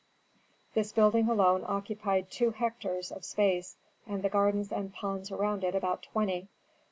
[0.73, 3.77] This building alone occupied two hectares of space,
[4.07, 6.47] and the gardens and ponds around it about twenty.